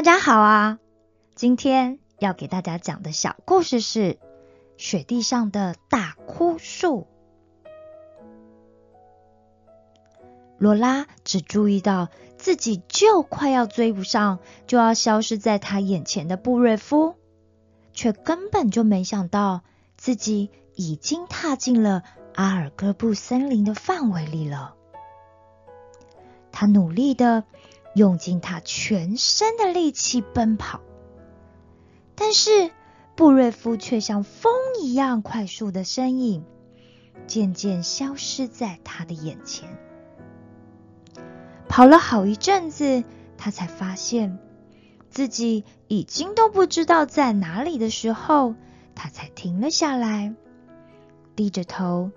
[0.00, 0.78] 大家好啊！
[1.34, 4.14] 今天要给大家讲的小故事是
[4.78, 7.06] 《雪地上的大枯树》。
[10.56, 12.08] 罗拉只注意到
[12.38, 17.16] 自己就快要追不上，就要消失在他眼前的布瑞夫，
[17.92, 19.60] 却根本就没想到
[19.98, 22.04] 自己已经踏进了
[22.34, 24.76] 阿尔戈布森林的范围里了。
[26.52, 27.44] 他努力的。
[27.94, 30.80] 用尽他全身的力气奔跑，
[32.14, 32.70] 但是
[33.16, 36.44] 布瑞夫却像风一样快速的身影，
[37.26, 39.68] 渐渐消失在他的眼前。
[41.68, 43.02] 跑了好一阵子，
[43.36, 44.38] 他才发现
[45.10, 48.54] 自己已经都不知道在哪里的时候，
[48.94, 50.34] 他才停了下来，
[51.34, 52.12] 低着头，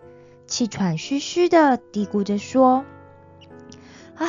[0.46, 2.86] 气喘吁吁的嘀咕着说
[4.16, 4.28] ：“啊。”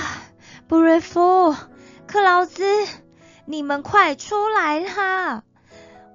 [0.67, 1.55] 布瑞夫、
[2.07, 2.65] 克劳兹，
[3.45, 5.43] 你们快出来啦！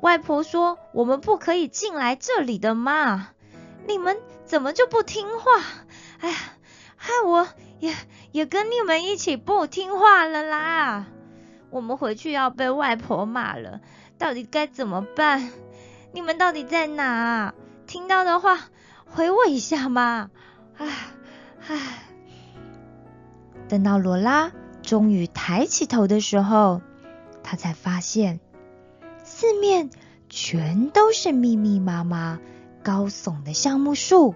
[0.01, 3.29] 外婆说我们不可以进来这里的嘛，
[3.87, 5.61] 你们怎么就不听话？
[6.19, 6.35] 哎呀，
[6.97, 7.47] 害我
[7.79, 7.95] 也
[8.31, 11.05] 也跟你们一起不听话了啦！
[11.69, 13.81] 我们回去要被外婆骂了，
[14.17, 15.51] 到底该怎么办？
[16.11, 17.53] 你们到底在哪？
[17.85, 18.59] 听到的话
[19.05, 20.31] 回我一下嘛！
[20.77, 20.87] 唉
[21.67, 22.08] 唉。
[23.69, 26.81] 等到罗拉终于抬起头的时候，
[27.43, 28.39] 他才发现
[29.23, 29.91] 四面
[30.27, 32.39] 全都是密密麻麻、
[32.83, 34.33] 高耸的橡木树。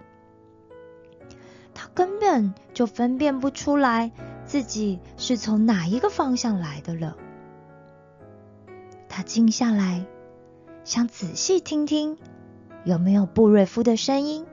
[1.73, 4.11] 他根本就分辨不出来
[4.45, 7.17] 自己是从哪一个方向来的了。
[9.09, 10.05] 他静下来，
[10.83, 12.17] 想仔细听听
[12.83, 14.45] 有没有布瑞夫的声音，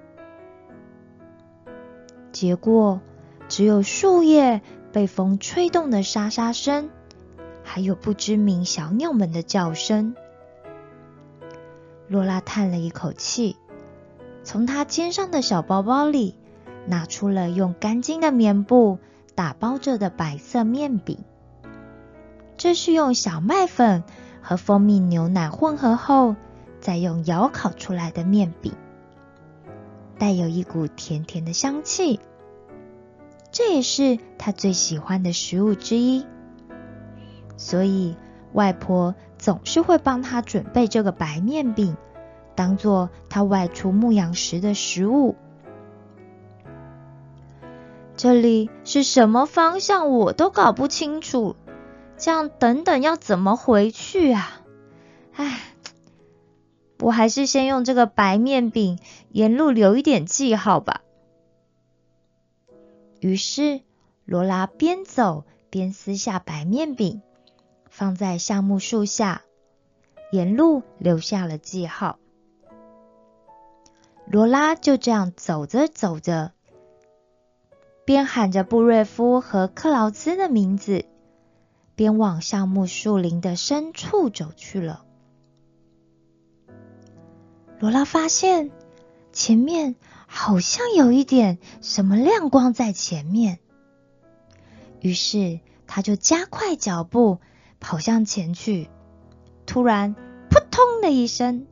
[2.33, 3.03] 结果。
[3.51, 4.63] 只有树叶
[4.93, 6.89] 被风吹动的沙沙声，
[7.65, 10.15] 还有不知名小鸟们的叫声。
[12.07, 13.57] 罗拉叹了一口气，
[14.45, 16.37] 从她肩上的小包包里
[16.87, 19.01] 拿出了用干净的棉布
[19.35, 21.19] 打包着的白色面饼。
[22.57, 24.05] 这是用小麦粉
[24.43, 26.37] 和蜂蜜牛奶混合后，
[26.81, 28.73] 再用窑烤出来的面饼，
[30.21, 32.21] 带有一股甜甜的香气。
[33.53, 36.25] 这也是他最喜欢的食物之一，
[37.57, 38.17] 所以
[38.53, 41.97] 外婆总是会帮他准备这个白面饼，
[42.55, 45.35] 当做他外出牧羊时的食物。
[48.17, 51.57] 这里是什么方向我都搞不清楚，
[52.19, 54.61] 这样等等要怎么回去啊？
[55.35, 55.59] 唉，
[57.01, 58.99] 我还是先用这个白面饼
[59.31, 61.01] 沿路留一点记号吧。
[63.21, 63.83] 于是，
[64.25, 67.21] 罗拉边走边撕下白面饼，
[67.91, 69.43] 放在橡木树下，
[70.33, 72.19] 沿路留下了记号。
[74.27, 76.53] 罗拉就这样走着走着，
[78.07, 81.05] 边喊着布瑞夫和克劳兹的名字，
[81.95, 85.05] 边往橡木树林的深处走去了。
[87.79, 88.71] 罗拉发现
[89.31, 89.95] 前面。
[90.33, 93.59] 好像有一点什么亮光在前面，
[95.01, 95.59] 于是
[95.89, 97.41] 他就加快脚步
[97.81, 98.89] 跑向前去。
[99.67, 100.15] 突然，
[100.49, 101.67] 扑通的一声，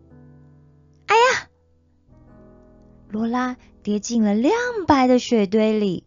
[1.07, 1.49] 哎呀！
[3.09, 4.53] 罗拉跌进了亮
[4.89, 6.05] 白的雪堆里。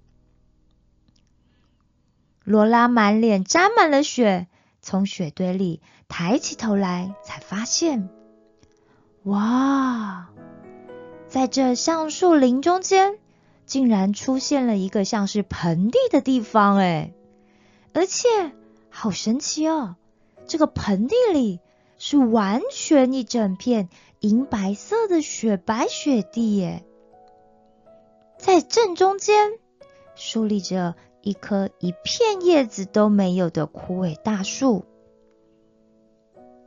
[2.44, 4.48] 罗拉满脸沾满了雪，
[4.82, 8.10] 从雪堆里抬起头来，才发现，
[9.24, 10.31] 哇！
[11.32, 13.18] 在这橡树林中间，
[13.66, 17.14] 竟然出现了一个像是盆地的地方，哎，
[17.94, 18.28] 而且
[18.90, 19.96] 好神奇哦！
[20.46, 21.62] 这个盆地里
[21.98, 23.88] 是完全一整片
[24.20, 26.84] 银白色的雪白雪地，耶，
[28.38, 29.54] 在正中间
[30.16, 34.84] 竖立着一棵一片叶子都没有的枯萎大树，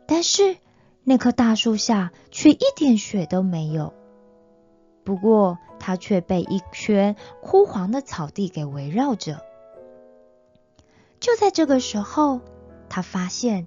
[0.06, 0.56] 但是
[1.02, 3.92] 那棵大树下却一点雪都没有。
[5.04, 9.42] 不过，它却被一圈枯黄的草地给围绕着。
[11.20, 12.40] 就在这个时候，
[12.88, 13.66] 他发现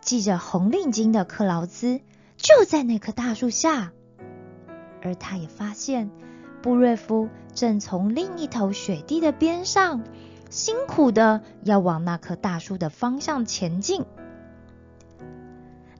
[0.00, 2.00] 系着红领巾的克劳兹
[2.36, 3.92] 就在那棵大树下，
[5.02, 6.10] 而他也发现
[6.62, 10.04] 布瑞夫正从另一头雪地的边上
[10.48, 14.02] 辛苦的要往那棵大树的方向前进。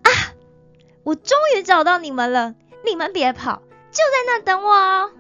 [0.03, 0.09] 啊！
[1.03, 2.55] 我终于找到你们了！
[2.85, 3.63] 你们别跑！
[3.97, 5.11] 就在那等我哦！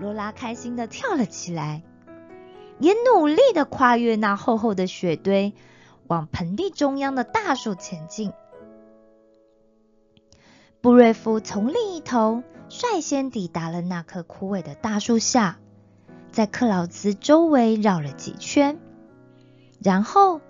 [0.00, 1.82] 罗拉开心的跳了起来，
[2.78, 5.54] 也努力的跨越那厚厚的雪堆，
[6.06, 8.34] 往盆地中央的大树前进。
[10.82, 15.58] 布瑞夫从另一头率先抵达了那棵枯萎的大树下，
[16.30, 18.78] 在克劳兹周围绕了几圈，
[19.82, 20.42] 然后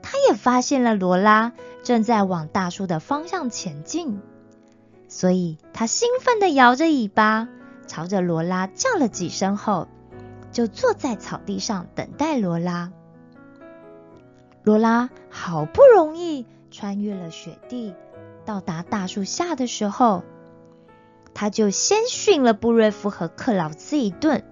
[0.00, 1.52] 他也发现了罗拉
[1.82, 4.22] 正在往大树的方向前进，
[5.08, 7.48] 所以他兴奋地摇着尾巴，
[7.86, 9.88] 朝着罗拉叫了几声后，
[10.52, 12.92] 就坐在草地上等待罗拉。
[14.62, 17.94] 罗拉好不容易穿越了雪地。
[18.44, 20.24] 到达大树下的时候，
[21.34, 24.42] 他就先训了布瑞夫和克劳兹一顿。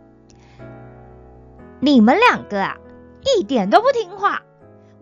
[1.80, 2.76] 你们两个啊，
[3.38, 4.42] 一点都不听话！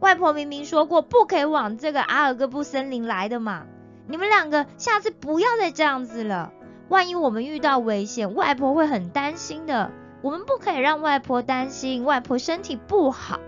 [0.00, 3.66] 外婆明明说过不可以往这个阿尔戈布森林来的嘛！
[4.06, 6.52] 你们两个下次不要再这样子了，
[6.88, 9.90] 万一我们遇到危险，外婆会很担心的。
[10.22, 13.40] 我们不可以让外婆担心，外婆身体不好，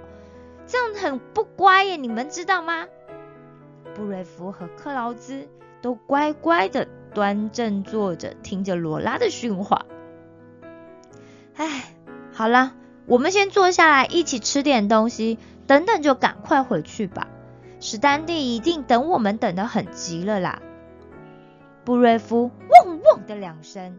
[0.66, 2.86] 这样很不乖耶，你们知道吗？
[3.94, 5.48] 布瑞夫和克劳兹
[5.80, 9.86] 都乖乖的端正坐着，听着罗拉的训话。
[11.56, 11.94] 哎，
[12.32, 12.74] 好了，
[13.06, 17.28] 我们先坐下来一起吃点东西，等等就赶快回去吧。
[17.88, 20.60] 史丹蒂一定等我们等得很急了啦。
[21.84, 23.96] 布瑞夫汪汪的两声，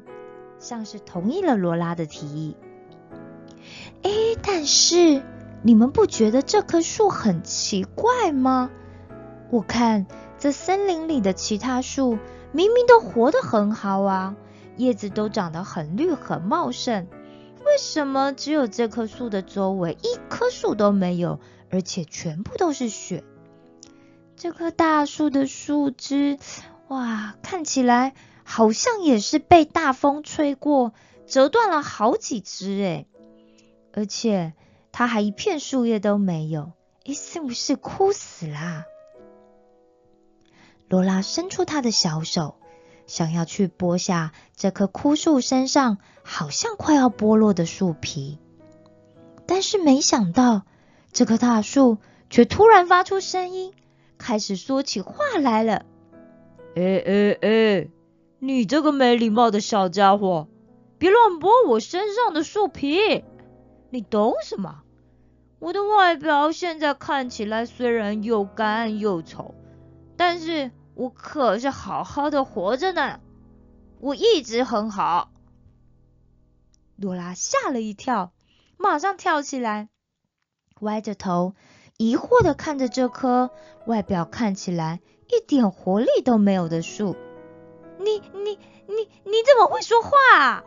[0.59, 2.57] 像是同意了罗拉的提议。
[4.03, 4.11] 哎，
[4.43, 5.23] 但是
[5.61, 8.71] 你们不觉得这棵树很奇怪吗？
[9.51, 10.05] 我看
[10.37, 12.17] 这森林里的其他树
[12.51, 14.35] 明明都活得很好啊，
[14.75, 17.07] 叶子都长得很绿很茂盛，
[17.65, 21.39] 为什么只有这棵树的周围一棵树都没有，
[21.71, 23.23] 而且全部都是雪？
[24.37, 26.37] 这棵大树的树枝，
[26.89, 28.13] 哇，看起来
[28.43, 30.93] 好像也是被大风吹过，
[31.25, 33.05] 折断了好几枝哎，
[33.93, 34.53] 而且
[34.91, 36.71] 它还一片树叶都没有，
[37.05, 38.85] 诶，是不是枯死啦？
[40.87, 42.59] 罗拉伸出她的小手，
[43.07, 48.37] 想要去剥下这棵枯树身上好像快要剥落的树皮，
[49.47, 50.61] 但是没想到
[51.11, 51.97] 这棵大树
[52.29, 53.73] 却突然发出声音，
[54.17, 55.85] 开始说起话来了。
[56.75, 57.89] 哎哎哎，
[58.39, 60.47] 你这个没礼貌的小家伙，
[60.97, 63.23] 别乱剥我身上的树皮！
[63.89, 64.83] 你懂什么？
[65.59, 69.55] 我的外表现在看起来虽然又干又丑。
[70.15, 73.19] 但是我可是好好的活着呢，
[73.99, 75.31] 我一直很好。
[76.95, 78.33] 罗拉吓了一跳，
[78.77, 79.89] 马上跳起来，
[80.79, 81.53] 歪着头，
[81.97, 83.49] 疑惑地看着这棵
[83.85, 87.15] 外表看起来一点活力都没有的树。
[87.99, 90.11] 你、你、你、你怎么会说话？
[90.37, 90.63] 啊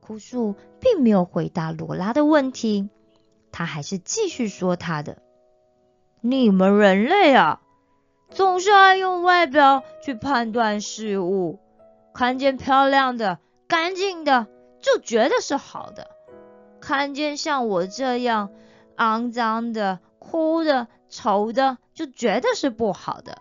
[0.00, 2.88] 枯树并没有回答罗拉的问题，
[3.50, 5.18] 他还是继续说他的
[6.22, 7.60] ：“你们人类啊！”
[8.30, 11.58] 总是爱用外表去判断事物，
[12.14, 14.46] 看见漂亮的、干净的
[14.80, 16.08] 就觉得是好的，
[16.80, 18.50] 看见像我这样
[18.96, 23.38] 肮脏的、哭的、丑的就觉得是不好的。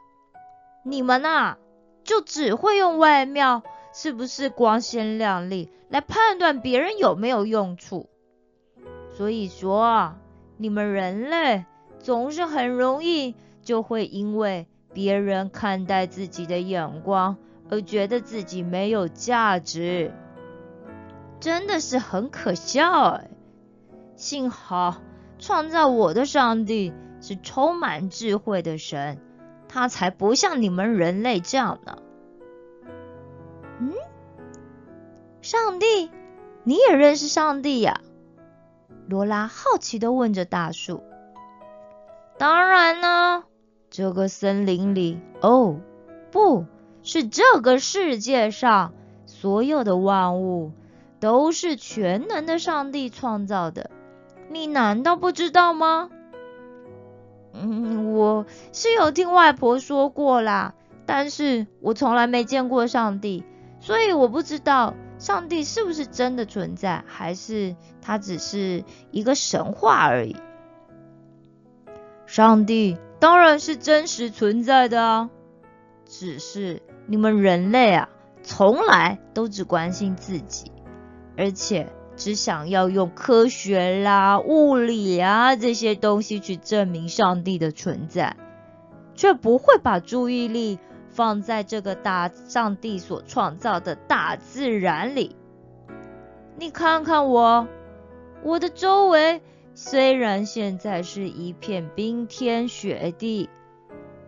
[0.83, 1.57] 你们呐，
[2.03, 3.63] 就只会用外貌
[3.93, 8.09] 是不是光鲜亮丽来判断别人有没有用处。
[9.11, 10.15] 所以说，
[10.57, 11.65] 你们人类
[11.99, 14.67] 总是很容易就会因为。
[14.93, 17.35] 别人看待自己的眼光，
[17.69, 20.13] 而觉得自己没有价值，
[21.41, 23.29] 真的是很可笑哎！
[24.15, 24.95] 幸好
[25.39, 29.19] 创造我的上帝是充满智慧的神，
[29.67, 31.97] 他才不像你们人类这样呢。
[33.79, 33.93] 嗯，
[35.41, 36.11] 上帝，
[36.63, 38.01] 你也认识上帝呀？
[39.07, 41.03] 罗拉好奇的问着大树。
[42.37, 43.43] 当然呢。
[43.91, 45.79] 这个森林里，哦，
[46.29, 46.65] 不
[47.01, 48.93] 是这个世界上
[49.25, 50.73] 所有的万物
[51.21, 53.89] 都是全能的上帝创造的，
[54.49, 56.09] 你难道不知道吗？
[57.53, 60.73] 嗯，我是有听外婆说过啦，
[61.05, 63.43] 但是我从来没见过上帝，
[63.79, 70.35] 所以我不知道上帝是不是真的存在，还是他只是一个神话而已。
[72.25, 72.97] 上帝。
[73.17, 75.29] 当然是真实存在的啊，
[76.05, 78.09] 只是你们人类啊，
[78.43, 80.71] 从来都只关心自己，
[81.37, 88.37] 而且只想要用科学啦、物理啊这些东西去证明上帝的存在，
[89.13, 90.79] 却不会把注意力
[91.09, 95.35] 放在这个大上帝所创造的大自然里。
[96.57, 97.67] 你看看我，
[98.43, 99.41] 我的周围
[99.73, 103.49] 虽然现在是一片冰天雪地，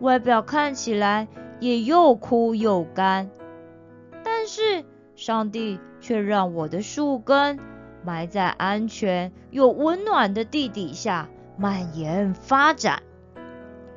[0.00, 1.26] 外表看起来
[1.58, 3.30] 也又枯又干，
[4.22, 4.84] 但是
[5.16, 7.58] 上帝却让我的树根
[8.08, 13.02] 埋在安全又温暖的地底下蔓延发展。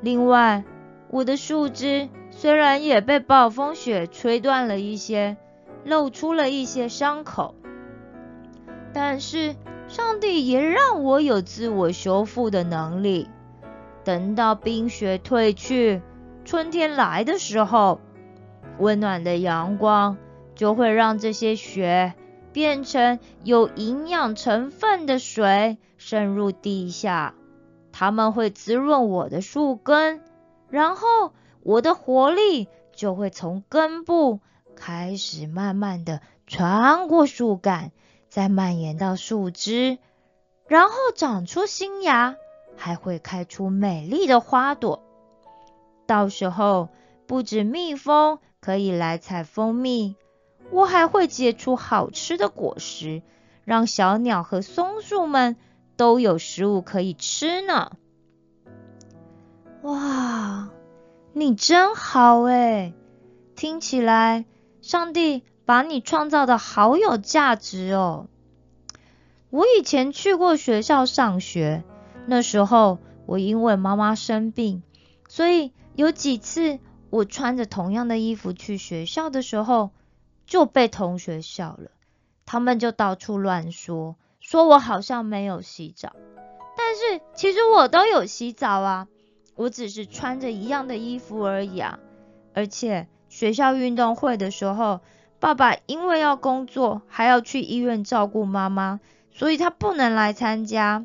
[0.02, 0.64] 另外，
[1.08, 5.38] 我的树枝虽然也被暴风雪吹断了一些，
[5.84, 7.54] 露出了一些伤口，
[8.92, 9.56] 但是。
[9.88, 13.28] 上帝也让我有自我修复的能力。
[14.04, 16.00] 等到冰雪退去，
[16.46, 18.00] 春天来的时候，
[18.78, 20.16] 温暖的阳光
[20.54, 22.14] 就会让这些雪
[22.52, 27.34] 变成有营养成分的水，渗入地下。
[27.92, 30.20] 它们会滋润我的树根，
[30.68, 31.32] 然后
[31.62, 34.40] 我的活力就会从根部
[34.76, 37.92] 开始慢慢的穿过树干。
[38.28, 39.98] 再蔓延到树枝，
[40.66, 42.36] 然后长出新芽，
[42.78, 45.02] 还会开出美丽的花朵。
[46.06, 46.88] 到时候，
[47.26, 50.16] 不止蜜蜂可以来采蜂蜜，
[50.72, 53.22] 我还会结出好吃的果实，
[53.64, 55.54] 让小鸟和松树们
[55.96, 57.92] 都有食物可以吃呢。
[59.82, 60.70] 哇，
[61.32, 62.92] 你真好哎！
[63.54, 64.46] 听起来，
[64.80, 65.44] 上帝。
[65.64, 68.26] 把你创造的好有价值哦！
[69.48, 71.84] 我以前去过学校上学，
[72.26, 74.82] 那时候我因为妈妈生病，
[75.28, 79.92] 所以有几次我穿着同样的衣服去学校的时候，
[80.52, 81.90] 就被同学笑了。
[82.44, 86.12] 他们就到处乱说，说我好像没有洗澡。
[86.76, 89.08] 但是其实我都有洗澡啊，
[89.54, 91.98] 我只是穿着一样的衣服而已啊。
[92.52, 95.00] 而且学校运动会的时候。
[95.40, 99.00] 爸爸因为要工作，还要去医院照顾妈妈，
[99.32, 101.04] 所以他不能来参加。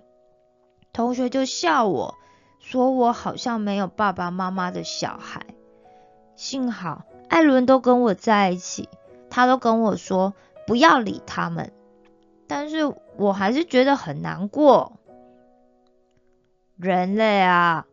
[0.93, 2.13] 同学就笑我，
[2.59, 5.47] 说我好像没有爸爸妈妈的小孩。
[6.35, 8.89] 幸好艾伦都跟我在一起，
[9.37, 10.33] 他都跟我说
[10.65, 11.71] 不要理他们。
[12.47, 14.93] 但是我还是觉得很难过。
[16.75, 17.85] 人类啊，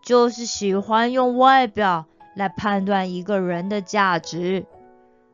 [0.00, 2.06] 就是喜欢用外表
[2.36, 4.64] 来判断一个人的价值。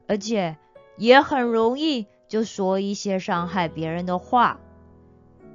[0.06, 0.56] 而且
[0.96, 4.60] 也很容易就说一些伤害别人的话。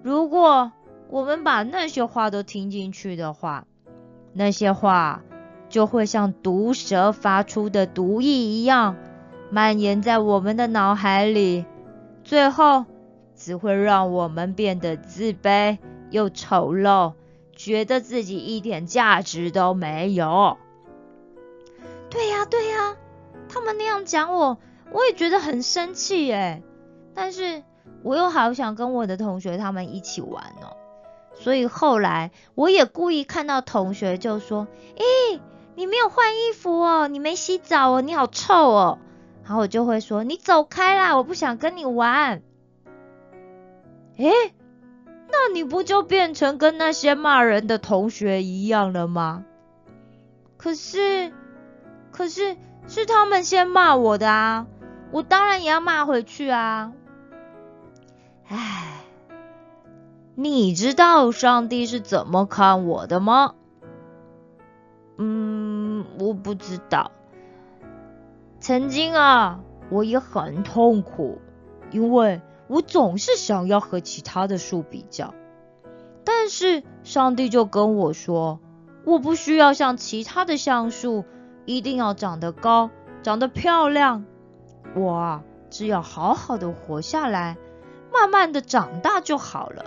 [0.03, 0.71] 如果
[1.09, 3.65] 我们把那些话都听进去的话，
[4.31, 5.23] 那些话
[5.69, 8.95] 就会像毒蛇发出的毒液一样，
[9.53, 11.67] 蔓延在我们的脑海里，
[12.23, 12.85] 最后
[13.35, 15.77] 只会让我们变得自卑
[16.09, 17.13] 又丑陋，
[17.55, 20.57] 觉得自己一点价值都没有。
[22.09, 22.95] 对呀，对呀。
[23.47, 24.57] 他们那样讲我，
[24.91, 26.63] 我也觉得很生气耶。
[27.13, 27.61] 但是
[28.01, 30.73] 我又好想跟我的同学他们一起玩哦，
[31.35, 34.67] 所以后来我也故意看到同学就说
[34.97, 35.39] ：“咦，
[35.75, 38.97] 你没有换衣服哦，你没洗澡哦，你好臭哦。”
[39.43, 42.41] 然后我就会说：“你走开啦，我不想跟你玩。”
[44.17, 44.31] 诶，
[45.29, 49.45] 那你不就变成跟那些骂人的同学一样了吗？
[50.57, 51.31] 可是，
[52.11, 52.57] 可是。
[52.85, 54.67] 是他们先骂我的啊，
[55.11, 56.91] 我当然也要骂回去啊！
[58.49, 59.05] 唉，
[60.35, 63.55] 你知道上帝是怎么看我的吗？
[65.17, 67.11] 嗯，我不知道。
[68.63, 71.41] 曾经啊，我也很痛苦，
[71.91, 75.33] 因为我总是想要和其他的树比较，
[76.23, 78.61] 但是上帝就跟我说，
[79.03, 81.25] 我不需要像其他的橡树。
[81.65, 82.89] 一定要长得高，
[83.21, 84.23] 长得漂亮。
[84.95, 87.57] 我啊，只要好好的活下来，
[88.13, 89.85] 慢慢的长大就好了。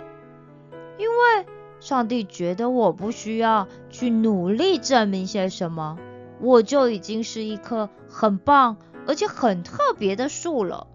[0.99, 1.45] 因为
[1.79, 5.97] 上帝觉得我不需要去努力证明些什么，
[6.39, 8.77] 我就已经是一棵很棒
[9.07, 10.87] 而且很特别的树了。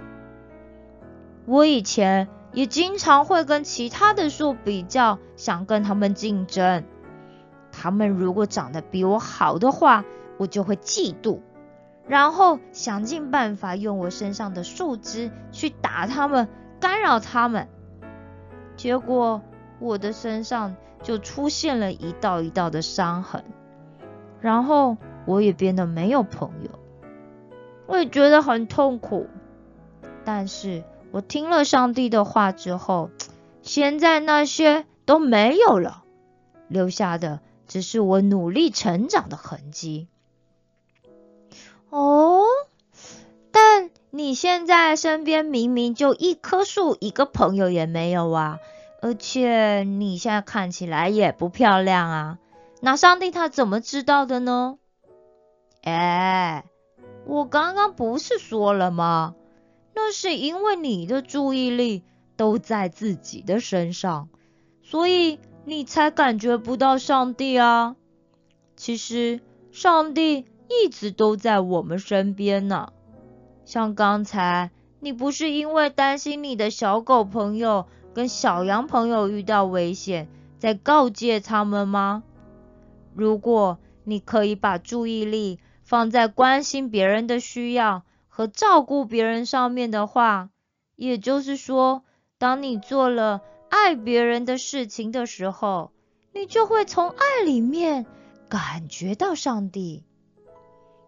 [1.46, 6.84] 我以前也经常会跟其他的树比较，想跟他们竞争。
[7.72, 10.04] 他们如果长得比我好的话，
[10.37, 11.40] 我就会嫉妒，
[12.06, 17.68] 然后想尽办法用我身上的树枝去打他们，干扰他们。
[18.76, 19.40] 结果
[19.78, 23.42] 我的身上就出现了一道一道的伤痕，
[24.40, 26.70] 然后我也变得没有朋友，
[27.86, 29.28] 我也觉得很痛苦。
[30.24, 33.10] 但是我听了上帝的话之后，
[33.62, 36.04] 现在那些都没有了，
[36.68, 40.08] 留下的只是我努力成长的痕迹。
[41.90, 42.44] 哦，
[43.50, 48.58] 但你现在身边明明就一棵树，一个朋友也没有啊！
[49.00, 52.38] 而且你现在看起来也不漂亮啊。
[52.80, 54.78] 那上帝他怎么知道的呢？
[55.82, 56.64] 哎，
[57.26, 59.34] 我刚刚不是说了吗？
[59.94, 62.02] 那是因为你的注意力
[62.36, 64.28] 都在自己的身上，
[64.82, 67.96] 所以你才感觉不到上帝啊。
[68.76, 72.92] 其实上帝一直都在我们身边呢。
[73.64, 74.70] 像刚才，
[75.00, 82.22] 你不是因为担心你的小狗朋友跟小羊朋友遇到危险，在告诫他们吗？
[83.14, 85.60] 如果你可以把注意力
[85.92, 90.49] 放在关心别人的需要和照顾别人上面的话，
[90.96, 92.02] 也就是说，
[92.38, 95.92] 当你做了爱别人的事情的时候，
[96.32, 98.06] 你就会从爱里面
[98.49, 100.02] 感觉到上帝。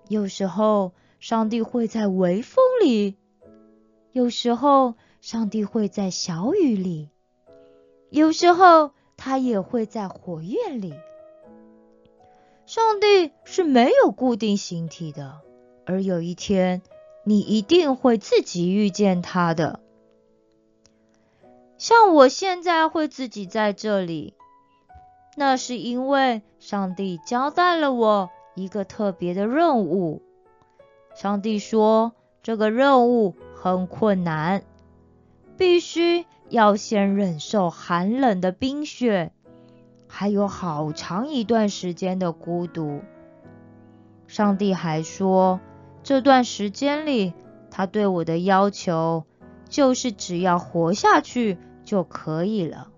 [0.09, 3.15] 有时候，上帝会在微风里；
[4.13, 7.09] 有时候，上帝会在小雨里；
[8.11, 10.93] 有时候，他也会在火焰里。
[12.67, 15.41] 上帝是没有固定形体的，
[15.85, 16.81] 而有一天，
[17.23, 19.81] 你一定会自己遇见他的。
[21.77, 24.33] 像我现在会自己在这里，
[25.37, 30.23] 那是因为上帝交代了我一个特别的任务。
[31.15, 34.65] 上帝说，这个任务很困难，
[35.59, 39.33] 必须要先忍受寒冷的冰雪。
[40.17, 43.01] 还有好长一段时间的孤独。
[44.29, 45.59] 上帝还说，
[46.05, 47.35] 这段时间里，
[47.69, 49.25] 他对我的要求
[49.69, 52.93] 就是只要活下去就可以了。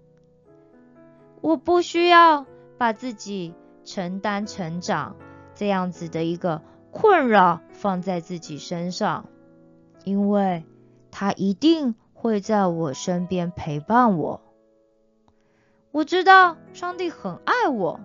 [1.40, 2.44] 我不需要
[2.76, 5.16] 把自己承担成长
[5.54, 9.24] 这样子的一个困扰放在自己身上，
[10.04, 10.66] 因为
[11.10, 14.42] 他一定会在我身边陪伴我。
[15.96, 18.00] 我知道上帝很爱我，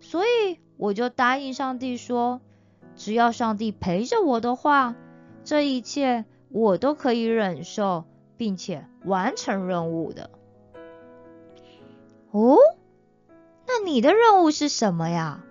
[0.00, 2.40] 所以我就答应上帝说，
[2.96, 4.96] 只要上帝陪着我的话，
[5.44, 8.04] 这一切我都可以忍受，
[8.36, 10.28] 并且完成任务的。
[12.32, 12.56] 哦，
[13.64, 15.44] 那你的任务是什么呀？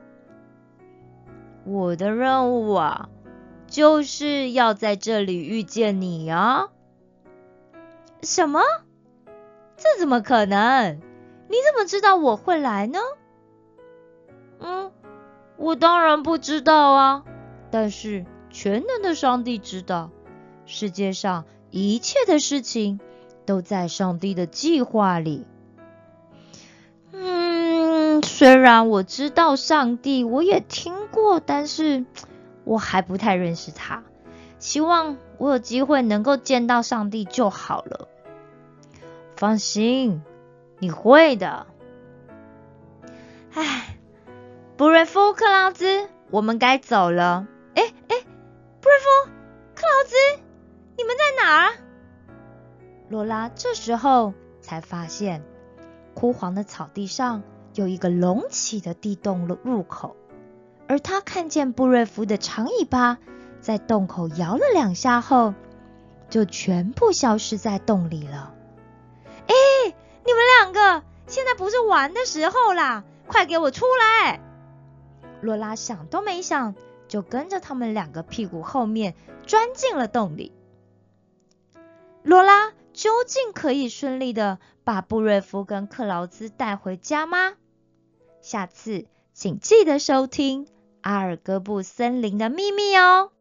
[1.64, 3.08] 我的任务啊，
[3.68, 6.68] 就是要在这里遇见你呀。
[8.22, 8.60] 什么？
[9.78, 11.00] 这怎么可能？
[11.50, 13.00] 你怎么知道我会来呢？
[14.60, 14.92] 嗯，
[15.58, 17.24] 我当然不知道啊。
[17.72, 20.12] 但是全能的上帝知道，
[20.66, 23.00] 世界上一切的事情
[23.46, 25.46] 都在上帝的计划里。
[27.12, 32.06] 嗯，虽然我知道上帝，我也听过，但是
[32.64, 34.04] 我还不太认识他。
[34.60, 38.08] 希望我有机会能够见到上帝就好了。
[39.36, 40.22] 放心。
[40.80, 41.68] 你会的，
[43.54, 43.98] 唉，
[44.78, 47.48] 布瑞夫、克劳兹，我们该走了。
[47.76, 48.16] 哎哎，
[48.80, 49.32] 布瑞夫、
[49.76, 50.16] 克劳兹，
[50.98, 51.74] 你们在哪儿？
[53.10, 55.44] 罗拉这时候才发现，
[56.14, 60.16] 枯黄的草地上有一个隆起的地洞入口，
[60.88, 63.18] 而他看见布瑞夫的长尾巴
[63.60, 65.54] 在洞口摇了两下后，
[66.30, 68.54] 就全部消失在洞里了。
[69.48, 69.54] 哎！
[70.26, 74.40] 你们两个现在不是玩的时候啦，快给我出来！
[75.42, 76.76] 罗拉想都没想，
[77.08, 80.52] 就跟着他们两个屁股后面钻进了洞里。
[82.24, 87.54] 罗拉究竟可以顺利的把布瑞夫跟克劳兹带回家吗？
[88.42, 90.66] 下次请记得收听
[91.02, 93.32] 《阿尔戈布森林的秘密》哦。